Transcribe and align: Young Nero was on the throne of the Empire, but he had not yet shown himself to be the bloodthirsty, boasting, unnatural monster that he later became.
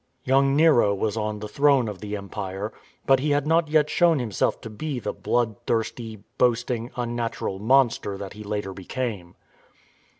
Young 0.23 0.55
Nero 0.55 0.95
was 0.95 1.15
on 1.15 1.37
the 1.37 1.47
throne 1.47 1.87
of 1.87 1.99
the 1.99 2.17
Empire, 2.17 2.73
but 3.05 3.19
he 3.19 3.29
had 3.29 3.45
not 3.45 3.67
yet 3.67 3.87
shown 3.87 4.17
himself 4.17 4.59
to 4.61 4.69
be 4.71 4.97
the 4.97 5.13
bloodthirsty, 5.13 6.23
boasting, 6.39 6.89
unnatural 6.95 7.59
monster 7.59 8.17
that 8.17 8.33
he 8.33 8.43
later 8.43 8.73
became. 8.73 9.35